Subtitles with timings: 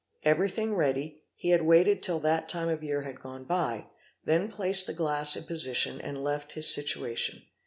[0.23, 3.85] Everything ready, he had waited till that time of year had gone by,
[4.25, 7.43] then placed the glass in position, and left his situation.